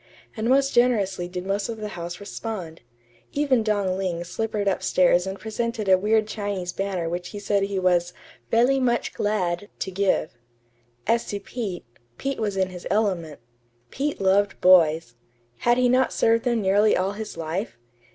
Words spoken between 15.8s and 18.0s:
not served them nearly all his life?